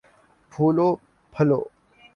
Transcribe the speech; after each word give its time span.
پھولو 0.51 0.89
پھلو 1.33 1.59